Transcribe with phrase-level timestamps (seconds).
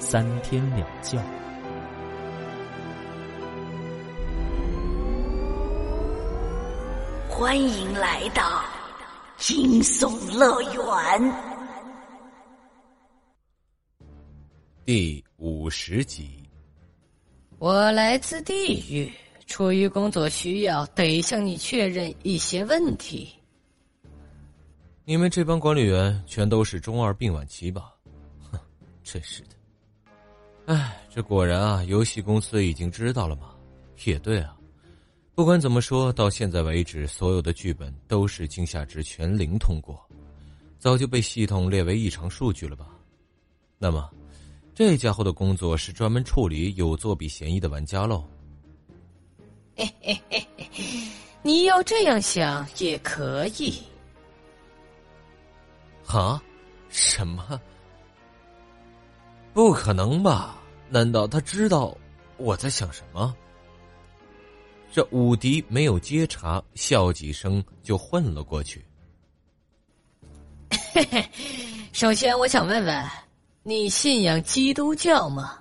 [0.00, 1.22] 三天两觉。
[7.28, 8.64] 欢迎来到
[9.36, 11.34] 惊悚乐园
[14.86, 16.42] 第五十集。
[17.58, 19.12] 我来自地狱。
[19.46, 23.28] 出于工作需要，得向你确认一些问题。
[25.04, 27.92] 你们这帮管理员全都是中二病晚期吧？
[28.52, 28.58] 哼，
[29.02, 29.59] 真是的。
[30.70, 33.56] 哎，这果然啊，游戏公司已经知道了吗？
[34.04, 34.56] 也对啊，
[35.34, 40.00] 不管怎么说，到现在为止，所有的剧本都是惊吓值全零通过，
[40.78, 42.86] 早就被系统列为异常数据了吧？
[43.78, 44.08] 那么，
[44.72, 48.24] 这家伙的工作是专门处理有作弊嫌疑的玩家喽？
[49.74, 51.10] 嘿嘿嘿嘿，
[51.42, 53.74] 你要这样想也可以。
[56.06, 56.40] 啊？
[56.90, 57.60] 什么？
[59.52, 60.58] 不可能吧？
[60.90, 61.96] 难道他知道
[62.36, 63.34] 我在想什么？
[64.92, 68.84] 这武迪没有接茬，笑几声就混了过去。
[70.92, 71.24] 嘿嘿，
[71.92, 73.08] 首先我想问问，
[73.62, 75.56] 你信仰基督教吗？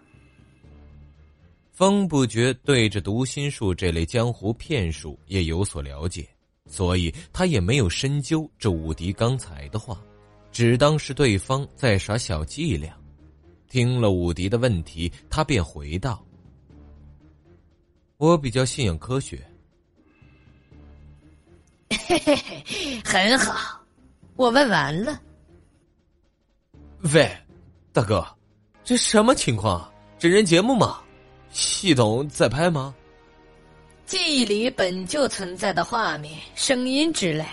[1.72, 6.28] 风不觉对着读心术这类江湖骗术也有所了解，
[6.68, 10.02] 所以他也没有深究这武迪刚才的话，
[10.52, 12.99] 只当是对方在耍小伎俩。
[13.70, 16.26] 听了武迪的问题，他便回道
[18.18, 19.40] ：“我比较信仰科学。”
[22.08, 23.80] 嘿嘿嘿，很好，
[24.36, 25.22] 我问完了。
[27.14, 27.32] 喂，
[27.94, 28.26] 大哥，
[28.84, 29.90] 这什么情况？
[30.18, 31.02] 真人节目吗？
[31.52, 32.94] 系统在拍吗？
[34.06, 37.46] 记忆里本就存在的画面、声音之类，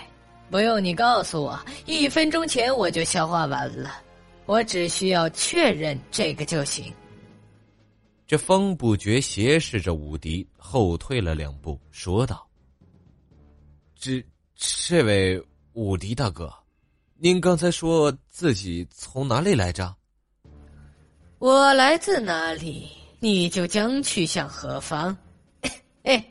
[0.49, 4.01] 不用你告诉我，一分钟前我就消化完了。
[4.47, 6.91] 我只需要确认这个就行。
[8.25, 12.47] 这风不觉斜视着武迪，后退了两步，说道
[13.95, 14.25] ：“这
[14.55, 15.39] 这位
[15.73, 16.51] 武迪大哥，
[17.17, 19.95] 您刚才说自己从哪里来着？
[21.37, 25.17] 我来自哪里？”你就将去向何方？
[25.61, 25.71] 嘿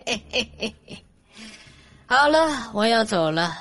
[0.07, 1.05] 嘿嘿嘿嘿！
[2.07, 3.53] 好了，我要走了。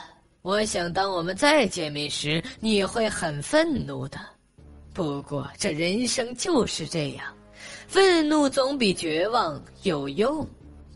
[0.44, 4.20] 我想，当我们再见面时，你会很愤怒的。
[4.96, 7.36] 不过，这人生就是这样，
[7.86, 10.48] 愤怒总比绝望有用，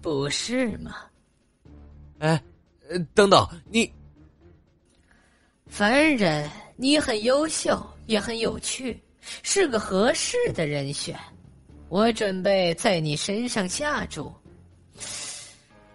[0.01, 0.95] 不是吗？
[2.19, 2.41] 哎，
[3.13, 3.91] 等等，你，
[5.67, 8.97] 凡人，你很优秀，也很有趣，
[9.43, 11.19] 是个合适的人选。
[11.89, 14.33] 我准备在你身上下注，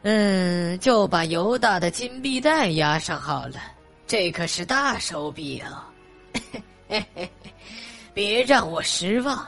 [0.02, 3.56] 嗯，就把犹大的金币袋押上好了。
[4.06, 5.82] 这可是大手笔哦，
[8.14, 9.46] 别让我失望。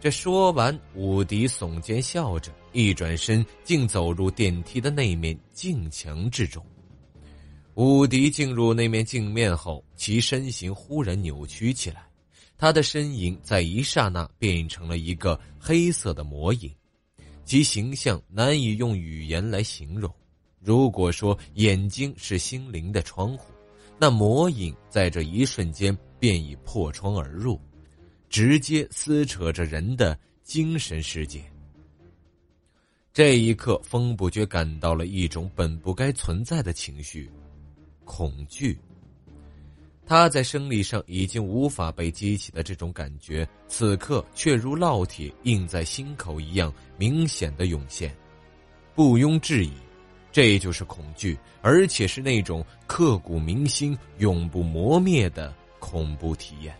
[0.00, 6.64] 这说完，武迪耸肩笑着，一转身，竟走入电梯的那面镜墙之中。
[7.74, 12.04] 武迪进入那面镜面后，其身形忽然扭曲起来。
[12.58, 16.70] 他的身影在一刹那变成了一个黑色的魔影，
[17.44, 20.12] 其形象难以用语言来形容。
[20.60, 23.52] 如果说眼睛是心灵的窗户，
[23.98, 27.60] 那魔影在这一瞬间便已破窗而入，
[28.28, 31.42] 直接撕扯着人的精神世界。
[33.12, 37.30] 这一刻，风不觉感到了一种本不该存在的情绪——
[38.04, 38.78] 恐惧。
[40.08, 48.14] 他在生理上已经无法被激起的这种感觉，此刻却如烙铁印在心口一样明显的涌现，
[48.94, 49.72] 不庸置疑，
[50.30, 56.76] 这就是恐惧，而且是那种刻骨铭心、永不磨灭的恐怖体验。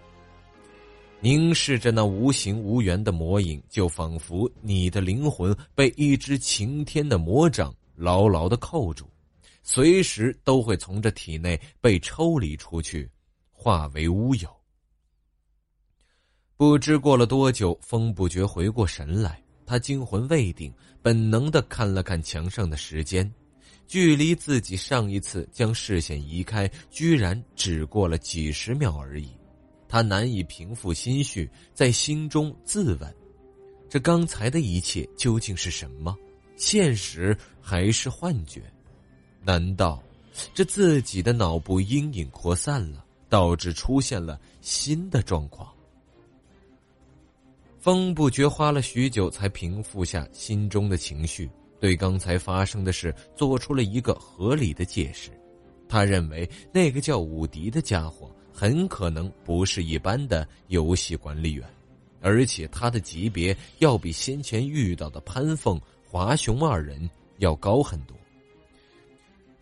[1.21, 9.09] 凝视着那无形无缘的魔影，就仿佛你的灵魂被一只擎天的魔掌牢牢的扣住，
[9.63, 13.11] 随时都会从这体内被抽离出去。
[13.51, 14.49] 化为乌有。
[16.59, 20.73] 不知过了多久，风不觉回过神来，他惊魂未定，
[21.03, 23.29] 本能的看了看墙上的时间，
[23.87, 29.31] 距离自己上一次将视线移开，居然只过了几十秒而已。
[29.89, 33.15] 他难以平复心绪，在心中自问：
[33.89, 36.17] 这刚才的一切究竟是什么？
[36.57, 38.63] 现实还是幻觉？
[39.45, 40.03] 难道
[40.53, 45.73] 这自己的脑部阴影扩散了，导致出现了新的状况？
[47.79, 51.49] 风不觉花了许久才平复下心中的情绪，
[51.81, 55.31] 对刚才发生的事做出了一个合理的解释。
[55.89, 61.65] 他认为那个叫武迪的家伙很可能不是一般的游戏管理员，
[62.21, 67.09] 而且他的级别要比先前遇到的潘凤、华雄二人
[67.39, 68.17] 要高很多。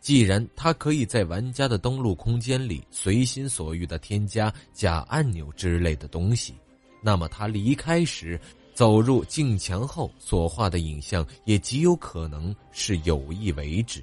[0.00, 6.54] 既然他可以在玩家的登录空间里随心所欲的添加假按钮之类的东西，
[7.02, 8.38] 那么他离开时
[8.74, 14.02] 走入镜墙后所画的影像也极有可能是有意为之。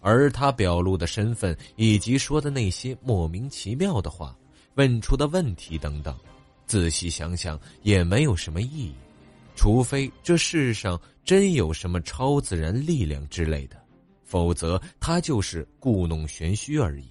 [0.00, 4.36] 而他表露的身份，以及说的那些莫名其妙的话，
[4.74, 6.18] 问出的问题等等，
[6.66, 8.94] 仔细想想也没有什么意义，
[9.54, 13.76] 除非这世上真有什么超自然力量之类的，
[14.24, 17.06] 否则他就是故弄玄虚而已。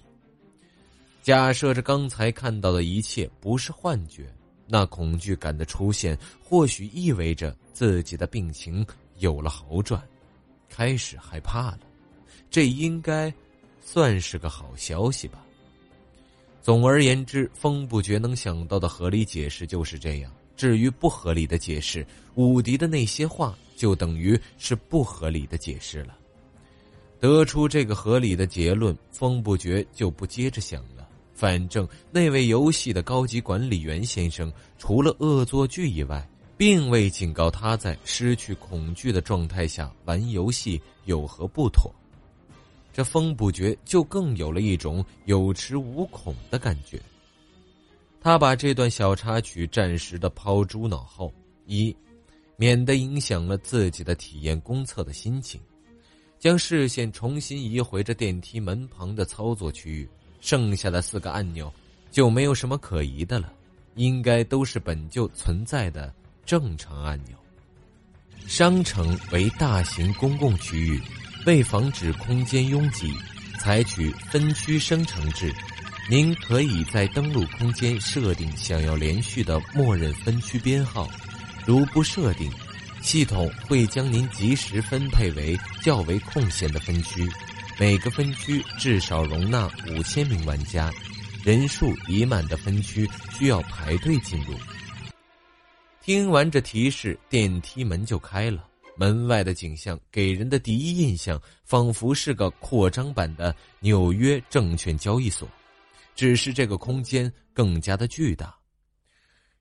[1.22, 4.30] 假设着刚才看到的一切不是幻觉，
[4.66, 8.86] 那恐惧感的出现，或许意味着自己的病情
[9.18, 10.02] 有了好转，
[10.68, 11.80] 开始害怕了。
[12.50, 13.32] 这应该
[13.80, 15.44] 算是个好消息吧。
[16.62, 20.32] 总而言之，风不觉能想到的合理解释就是这样。
[20.56, 26.16] 至于不合理的解释，武迪的那些话就等于是不合理的解释了。
[27.18, 31.01] 得出这个合理的结论，风不觉就不接着想了。
[31.34, 36.26] 反正那位游戏的高级管理员先生，除了恶作剧以外，
[36.56, 41.92] 并未警告他在失去恐惧的状态下玩游戏有何不妥。
[42.92, 47.00] 这风不觉就更有了一种有恃无恐的感觉。
[48.20, 51.32] 他把这段小插曲暂时的抛诸脑后，
[51.66, 51.96] 一，
[52.56, 55.60] 免得影响了自己的体验公测的心情，
[56.38, 60.08] 将视线重新移回这电梯门旁的操作区域。
[60.42, 61.72] 剩下的四个按钮
[62.10, 63.50] 就没有什么可疑的了，
[63.94, 66.12] 应该都是本就存在的
[66.44, 67.34] 正常按钮。
[68.46, 71.00] 商城为大型公共区域。
[71.44, 73.12] 为防止空间拥挤，
[73.58, 75.52] 采取分区生成制。
[76.08, 81.10] 您可以在登录空间设定想要连续的默认分区编号，
[81.66, 82.48] 如不设定，
[83.00, 87.28] 系统会将您及时分配为较为空闲的分区。
[87.80, 90.92] 每个分区至少容纳五千名玩家，
[91.44, 94.54] 人数已满的分区需要排队进入。
[96.00, 98.68] 听完这提示，电梯门就开了。
[98.96, 105.48] 门外的景象给人的第一印象，仿佛是个扩张版的纽约证券交易所，
[106.14, 108.54] 只是这个空间更加的巨大。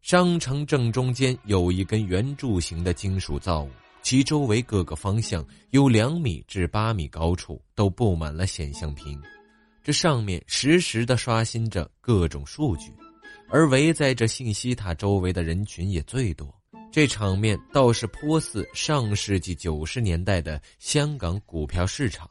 [0.01, 3.71] 商城正中间有一根圆柱形的金属造物，
[4.01, 9.21] 其周围各个方向有两米至八米高处都布满了显像屏，
[9.83, 12.91] 这上面实时的刷新着各种数据，
[13.49, 16.53] 而围在这信息塔周围的人群也最多。
[16.91, 22.29] 这场面倒是颇似上世纪九十年代的香港股票市场。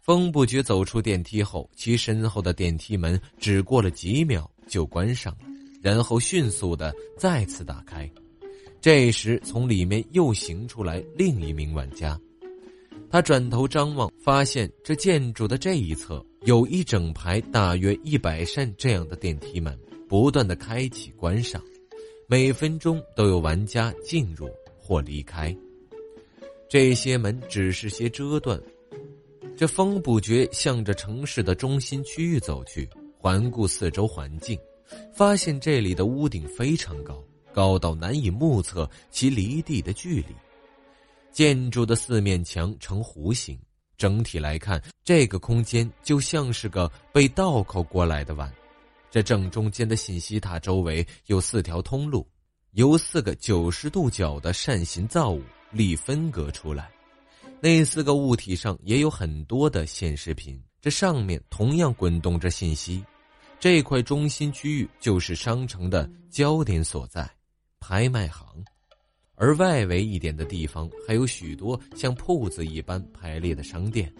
[0.00, 5.46] 风不觉走出电梯后，其身后的电梯门只过了几秒就关上了，
[5.82, 8.10] 然后迅速的再次打开。
[8.86, 12.16] 这时，从里面又行出来另一名玩家。
[13.10, 19.76] 他转头张望，发现这建筑的这一侧有一整排大约一百扇这样的电梯门，
[20.08, 21.60] 不断的开启、关上。
[22.28, 25.52] 每分钟都有玩家进入或离开，
[26.70, 28.56] 这些门只是些遮断。
[29.56, 32.88] 这风不觉向着城市的中心区域走去，
[33.18, 34.56] 环顾四周环境，
[35.12, 37.20] 发现这里的屋顶非常高，
[37.56, 40.36] 高到难以目测其离地的距离。
[41.32, 43.58] 建筑的四面墙呈弧形，
[43.96, 48.52] 整体来看，这个空间就像是个被倒扣过来的碗。
[49.10, 52.28] 这正中间的信息塔周围有四条通路，
[52.72, 56.90] 由四个九十度角的扇形造物力分隔出来。
[57.58, 63.02] 那四个物体上也有很多的显示屏，这上面同样滚动着信息。
[63.58, 67.26] 这块中心区域就是商城的焦点所在，
[67.80, 68.46] 拍卖行。
[69.34, 74.10] 而外围一点的地方还有许多像铺子一般排列的商店，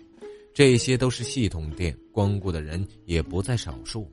[0.53, 4.13] 这些都是系统店，光顾的人也不在少数。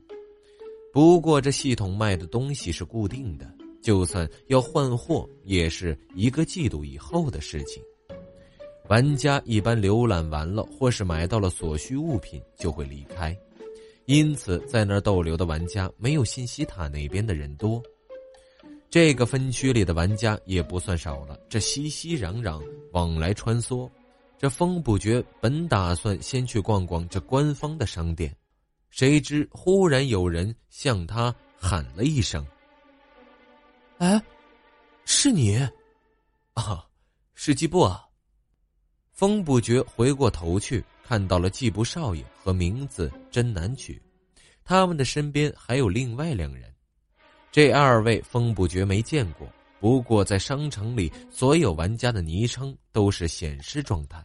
[0.92, 7.82] 不过，这系统卖的东西是固定的，就算要换货，也是一个季度以后的事情。
[8.88, 13.36] 玩家一般浏览完了，或是买到了所需物品，就会离开。
[14.06, 17.82] 因此在那逗留的玩家没有信息塔那边的人多。
[18.94, 23.90] 这个分区里的玩家也不算少了，这熙熙攘攘，往来穿梭。
[24.38, 28.32] 这风不觉本打算先去逛逛这官方的商店，
[28.90, 32.46] 谁知忽然有人向他喊了一声
[33.98, 34.22] ：“哎，
[35.04, 35.56] 是你？
[36.52, 36.86] 啊，
[37.34, 38.00] 是季布啊！”
[39.10, 44.00] 风不觉回过头去，看到了季布少爷和名字真难取，
[44.62, 46.72] 他们的身边还有另外两人。
[47.54, 54.20] 这二位风不绝没见过，不过在商城里，所有玩家的昵称都是显示状态。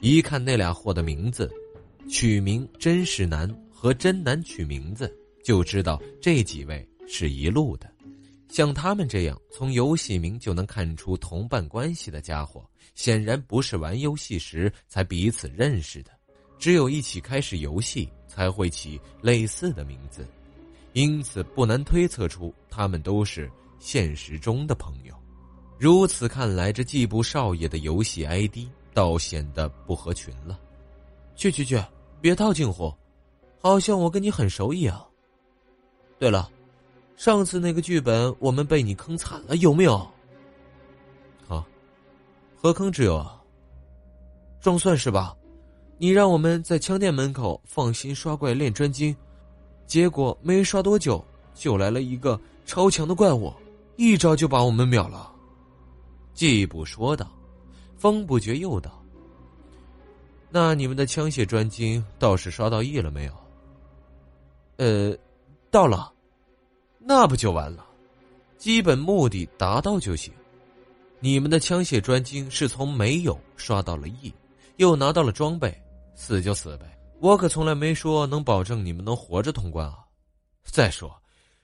[0.00, 1.50] 一看那俩货的名字，
[2.06, 5.10] 取名真是难和真难取名字，
[5.42, 7.90] 就知道这几位是一路的。
[8.50, 12.62] 像他们这样从游戏名就能看出同伴关系的家伙，
[12.94, 16.10] 显然不是玩游戏时才彼此认识的，
[16.58, 20.28] 只有一起开始游戏才会起类似的名字。
[20.94, 25.14] 因此，不难推测出他们都是现实中的朋友。
[25.76, 30.58] 如此看来，这季布少爷的游戏 ID 倒显得不合群了。
[31.34, 31.82] 去去去，
[32.20, 32.94] 别套近乎，
[33.60, 35.04] 好像我跟你很熟一样。
[36.16, 36.48] 对了，
[37.16, 39.96] 上次那个剧本我们被你坑惨了，有没有？
[41.48, 41.66] 啊，
[42.56, 43.42] 何坑之有啊？
[44.60, 45.36] 装蒜是吧？
[45.98, 49.14] 你让我们在枪店门口放心刷怪练专精。
[49.86, 51.24] 结果没刷多久，
[51.54, 53.52] 就来了一个超强的怪物，
[53.96, 55.32] 一招就把我们秒了。
[56.32, 57.30] 季布说道。
[57.96, 59.02] 风不觉又道
[60.50, 63.32] ：“那你们的枪械专精倒是刷到 E 了没有
[64.76, 65.16] ？”“呃，
[65.70, 66.12] 到了。
[67.00, 67.86] ”“那不就完了？
[68.58, 70.30] 基本目的达到就行。
[71.18, 74.34] 你们的枪械专精是从没有刷到了 E，
[74.76, 75.74] 又拿到了装备，
[76.14, 80.04] 死就死呗。”我可从来没说能保证你们能活着通关啊！
[80.62, 81.10] 再说，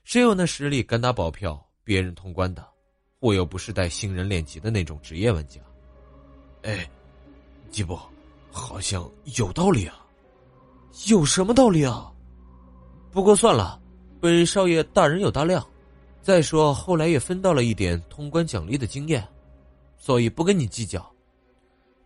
[0.03, 2.67] 谁有那实力敢打保票别人通关的？
[3.19, 5.61] 我又不是带新人练级的那种职业玩家。
[6.63, 6.89] 哎，
[7.69, 7.95] 吉布，
[8.49, 10.03] 好像有道理啊！
[11.05, 12.11] 有什么道理啊？
[13.11, 13.79] 不过算了，
[14.19, 15.63] 本少爷大人有大量。
[16.23, 19.23] 再说后来也分到了一点通关奖励的经验，
[19.95, 21.07] 所以不跟你计较。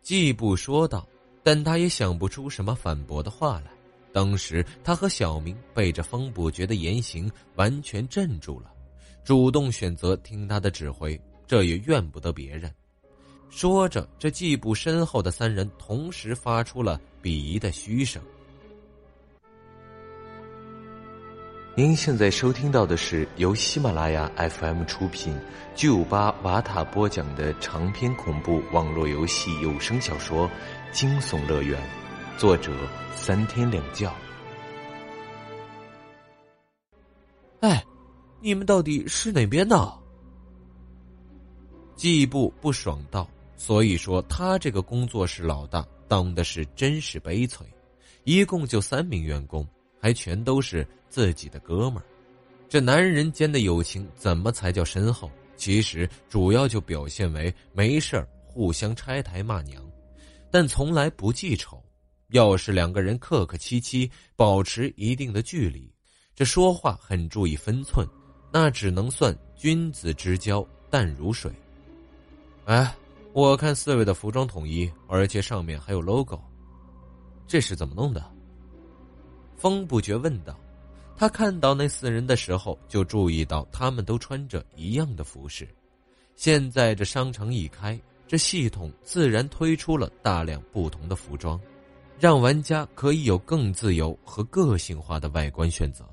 [0.02, 1.08] 季布说道。
[1.46, 3.72] 但他也想不出什么反驳的话来。
[4.12, 8.72] 当时他和小明被这风不绝的言行完全镇住了，
[9.24, 12.74] 主动选择听他的指挥，这也怨不得别人。
[13.52, 18.20] 说着，这季布身后的三人同时发出了鄙夷的嘘声。
[21.78, 25.38] 您现在收听到的是由喜马拉雅 FM 出品、
[25.76, 30.50] 巨五八瓦塔播讲的长篇恐怖网络游戏有声小说。
[30.96, 31.78] 惊悚乐园，
[32.38, 32.72] 作者
[33.14, 34.10] 三天两觉。
[37.60, 37.84] 哎，
[38.40, 39.94] 你们到底是哪边的？
[41.98, 47.68] 季布不爽道：“所以说他这个工作室老大当的是真是悲催，
[48.24, 49.68] 一共就三名员工，
[50.00, 52.06] 还全都是自己的哥们儿。
[52.70, 55.30] 这男人间的友情怎么才叫深厚？
[55.58, 59.86] 其实主要就表现为没事儿互相拆台骂娘。”
[60.56, 61.84] 但从来不记仇，
[62.30, 65.94] 要是两个人客客气气，保持一定的距离，
[66.34, 68.08] 这说话很注意分寸，
[68.54, 71.52] 那只能算君子之交淡如水。
[72.64, 72.96] 哎，
[73.34, 76.40] 我看四位的服装统一，而且上面还有 logo，
[77.46, 78.26] 这是怎么弄的？
[79.58, 80.58] 风不觉问道。
[81.18, 85.68] 他看到那四人的时候，就注意到他们都穿着一样的服饰。
[86.38, 88.00] 现在这商城一开。
[88.28, 91.60] 这系统自然推出了大量不同的服装，
[92.20, 96.04] 让玩家可以有更自由和个性化的外观选择。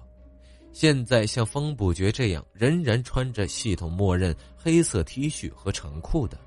[0.72, 6.38] 现在像风不绝这样仍然穿着系统默认黑色 T 恤和长裤的，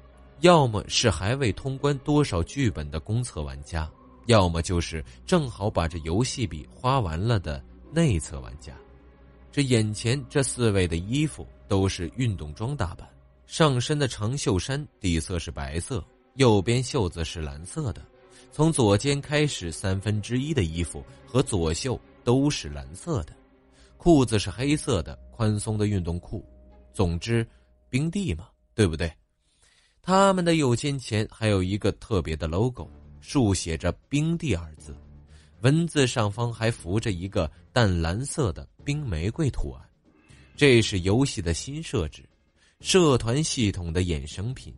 [0.41, 3.89] 要么是还未通关多少剧本的公测玩家，
[4.25, 8.73] 要么就是正好把这游戏币花完了的内测玩家。
[9.51, 13.07] 这眼前这四位的衣服都是运动装打扮。
[13.47, 16.03] 上身的长袖衫底色是白色，
[16.35, 18.01] 右边袖子是蓝色的，
[18.51, 23.33] 从左肩开始，三分之一的衣服和左袖都是蓝色的，
[23.97, 26.43] 裤子是黑色的宽松的运动裤。
[26.93, 27.47] 总之，
[27.89, 29.11] 冰帝嘛，对不对？
[30.01, 32.89] 他们的右肩前还有一个特别的 logo，
[33.21, 34.95] 竖写着“冰帝”二字，
[35.61, 39.81] 文字上方还浮着一个淡蓝色的冰玫瑰图案，
[40.55, 42.23] 这是游戏的新设置。
[42.87, 44.71] 社团系统的衍生品，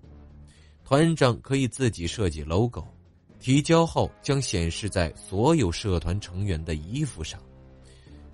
[0.85, 2.87] 团长可以自己设计 logo，
[3.37, 7.37] 提交后将显示在所有社团成员的衣服上。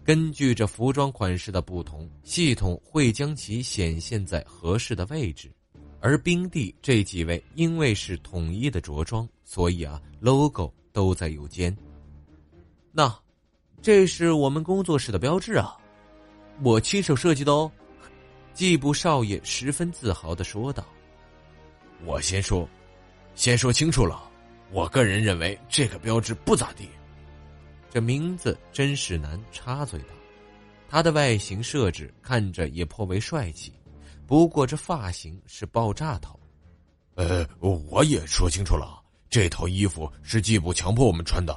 [0.03, 5.51] 根据这服装款式的不同，系统会将其显现在合适的位置。
[5.99, 11.75] 而冰帝这几位因为是统一的着装，所以啊，logo 都在右肩。
[12.91, 13.11] 那，
[13.81, 15.75] 这是我们工作室的标志啊，
[16.61, 17.71] 我亲手设计的哦。
[18.53, 20.85] 季布少爷十分自豪的说道
[22.05, 22.69] ：“我先说，
[23.35, 24.29] 先说清楚了，
[24.71, 26.87] 我个人认为这个标志不咋地。”
[27.89, 30.13] 这名字真是难插嘴道
[30.89, 33.73] ：“他的外形设置看着也颇为帅气。”
[34.25, 36.39] 不过这发型是爆炸头，
[37.15, 41.55] 呃，我也说清楚了，这套衣服是季布强迫我们穿的。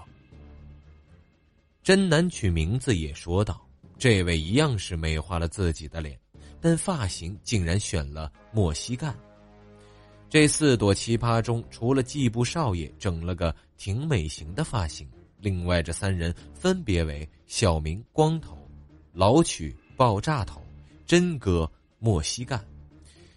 [1.83, 3.65] 真难取名字也说道
[3.97, 6.19] ：“这位一样是美化了自己的脸，
[6.61, 9.15] 但发型竟然选了莫西干。
[10.29, 15.09] 这四朵奇葩中，除了季布少爷整了个挺美型的发型，
[15.41, 18.59] 另外这三人分别为小明光头、
[19.13, 20.61] 老曲爆炸头、
[21.07, 22.63] 真哥。”莫西干，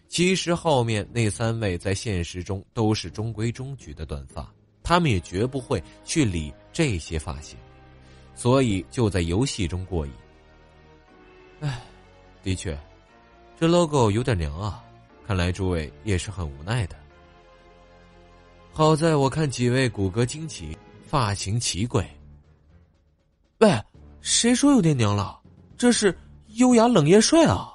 [0.10, 7.58] 其实后面那三位在现实中都是中规中矩的短发，他们也绝不会去理这些发型，
[8.36, 10.12] 所以就在游戏中过瘾。
[11.62, 11.82] 唉，
[12.44, 12.78] 的确，
[13.60, 14.82] 这 logo 有点娘啊，
[15.28, 16.96] 看来诸位也是很无奈的。
[18.72, 22.10] 好在我看几位骨骼惊奇，发型奇怪。
[23.58, 23.70] 喂，
[24.22, 25.38] 谁说有点娘了？
[25.78, 26.18] 这是
[26.56, 27.74] 优雅冷艳帅啊！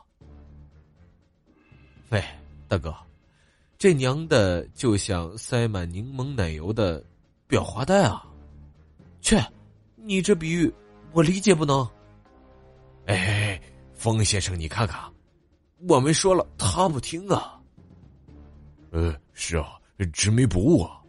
[2.08, 2.24] 喂，
[2.66, 2.96] 大哥，
[3.76, 7.04] 这娘的就像塞满柠檬奶油的
[7.46, 8.26] 裱花袋啊！
[9.20, 9.38] 去，
[9.96, 10.72] 你这比喻
[11.12, 11.86] 我理解不能。
[13.04, 13.60] 哎，
[13.92, 14.98] 风先生，你看看，
[15.88, 17.60] 我们说了他不听啊。
[18.90, 19.74] 呃，是啊，
[20.12, 21.00] 执迷不悟啊，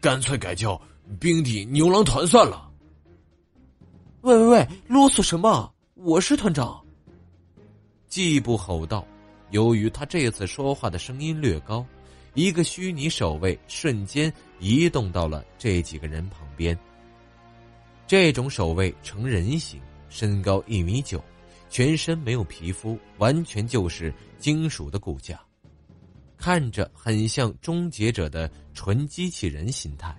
[0.00, 0.80] 干脆改叫
[1.20, 2.70] 冰底牛郎团算了。
[4.22, 5.72] 喂喂喂，啰嗦什么？
[5.94, 6.82] 我是团长。
[8.08, 9.06] 季布吼道。
[9.50, 11.84] 由于他这次说话的声音略高，
[12.32, 16.76] 一个虚拟守卫瞬间移动到了这几个人旁边。
[18.06, 21.22] 这种守卫呈人形，身高一米九，
[21.74, 25.44] 全身没有皮肤，完全就是金属的骨架，
[26.36, 30.16] 看着很像终结者的纯机器人形态。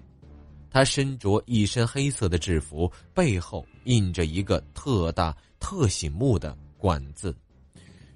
[0.69, 7.33] 他身着一身黑色的制服，背后印着一个特大、特醒目的“管”字。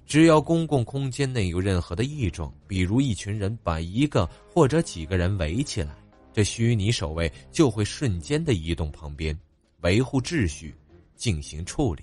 [0.04, 5.96] 只要公共空间内有任何的异状，比如一群人把一个或者几个人围起来，
[6.34, 9.34] 这虚拟守卫就会瞬间的移动旁边，
[9.80, 10.74] 维护秩序，
[11.16, 12.02] 进行处理。